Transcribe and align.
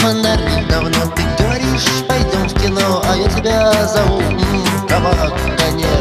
фонарь 0.00 0.64
Давно 0.68 1.06
ты 1.14 1.22
говоришь, 1.38 2.04
пойдем 2.08 2.48
в 2.48 2.54
кино 2.60 3.02
А 3.04 3.16
я 3.16 3.28
тебя 3.28 3.86
зову, 3.86 4.20
кабак, 4.88 5.32
да 5.58 5.70
нет. 5.70 5.95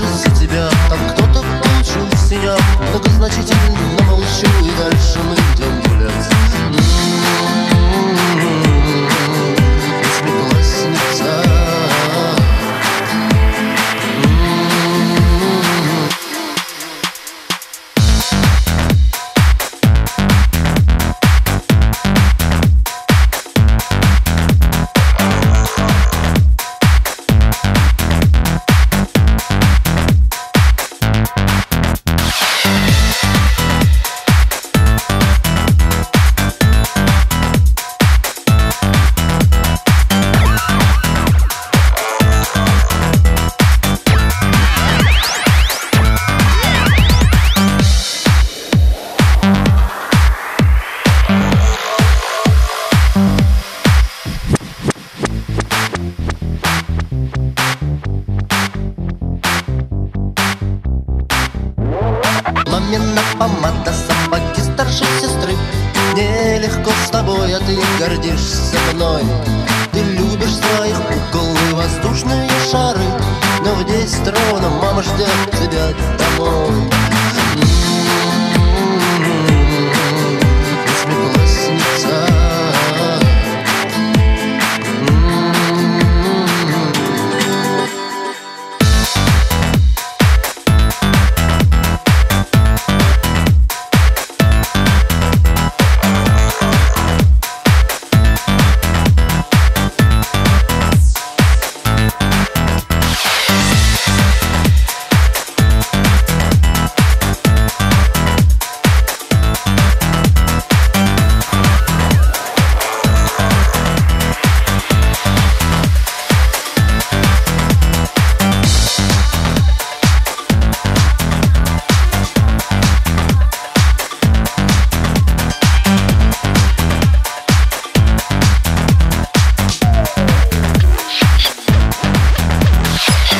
Говоришь, 0.00 0.16
из-за 0.16 0.30
тебя 0.36 0.70
там 0.88 0.98
кто-то 1.10 1.44
получил 1.62 2.08
синяк 2.28 2.60
Многозначительно 2.90 4.02
молчу 4.08 4.46
и 4.64 4.70
дальше 4.78 5.18
мы 5.28 5.49
помада, 63.40 63.92
сапоги 63.92 64.60
старшей 64.60 65.06
сестры. 65.18 65.54
Нелегко 66.14 66.90
с 67.06 67.10
тобой, 67.10 67.54
а 67.54 67.58
ты 67.58 67.78
гордишься 67.98 68.76
мной. 68.92 69.22
Ты 69.92 70.00
любишь 70.00 70.56
своих 70.56 70.96
кукол 70.96 71.48
воздушные 71.72 72.50
шары. 72.70 73.08
Но 73.64 73.74
в 73.74 73.84
десять 73.86 74.28
ровно 74.28 74.68
мама 74.68 75.02
ждет 75.02 75.28
тебя 75.52 75.88
домой 76.18 76.59